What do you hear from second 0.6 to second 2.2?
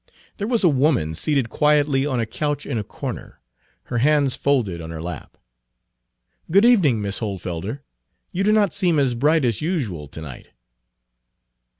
a woman seated quietly on